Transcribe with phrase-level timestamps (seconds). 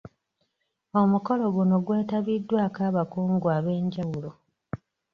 [1.01, 4.31] Omukolo guno gwetabiddwako abakungu ab'enjawulo